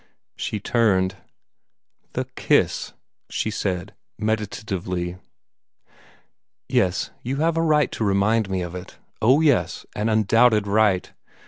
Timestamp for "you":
7.21-7.35